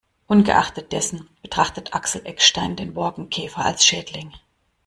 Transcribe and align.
Ungeachtet 0.25 0.93
dessen 0.93 1.29
betrachtet 1.43 1.93
Axel 1.93 2.25
Eckstein 2.25 2.75
den 2.75 2.95
Borkenkäfer 2.95 3.63
als 3.63 3.85
Schädling. 3.85 4.33